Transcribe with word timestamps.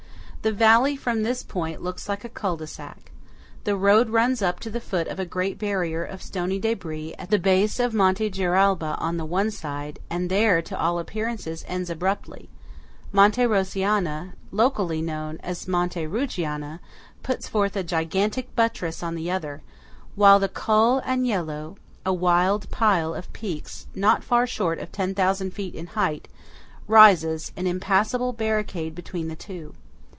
The 0.43 0.51
valley 0.51 0.95
from 0.97 1.21
this 1.21 1.43
point 1.43 1.83
looks 1.83 2.09
like 2.09 2.25
a 2.25 2.27
cul 2.27 2.57
de 2.57 2.65
sac. 2.65 3.11
The 3.63 3.77
road 3.77 4.09
runs 4.09 4.41
up 4.41 4.59
to 4.61 4.71
the 4.71 4.79
foot 4.81 5.07
of 5.07 5.19
a 5.19 5.23
great 5.25 5.59
barrier 5.59 6.03
of 6.03 6.23
stony 6.23 6.57
debris 6.57 7.13
at 7.19 7.29
the 7.29 7.37
base 7.37 7.79
of 7.79 7.93
Monte 7.93 8.31
Giralba 8.31 8.97
on 8.99 9.17
the 9.17 9.25
one 9.25 9.51
side, 9.51 9.99
and 10.09 10.31
there, 10.31 10.59
to 10.63 10.75
all 10.75 10.97
appearance, 10.97 11.47
ends 11.67 11.91
abruptly; 11.91 12.49
Monte 13.11 13.43
Rosiana 13.43 14.33
(locally 14.51 14.99
known 14.99 15.37
as 15.43 15.67
Monte 15.67 16.07
Rugiana) 16.07 16.79
puts 17.21 17.47
forth 17.47 17.75
a 17.75 17.83
gigantic 17.83 18.55
buttress 18.55 19.03
on 19.03 19.13
the 19.13 19.29
other; 19.29 19.61
while 20.15 20.39
the 20.39 20.49
Col 20.49 21.03
Agnello, 21.03 21.77
a 22.03 22.11
wild 22.13 22.67
pile 22.71 23.13
of 23.13 23.31
peaks 23.31 23.85
not 23.93 24.23
far 24.23 24.47
short 24.47 24.79
of 24.79 24.91
10,000 24.91 25.51
feet 25.53 25.75
in 25.75 25.85
height, 25.85 26.27
rises, 26.87 27.51
an 27.55 27.67
impassable 27.67 28.33
barricade, 28.33 28.95
between 28.95 29.27
the 29.27 29.35
two. 29.35 29.75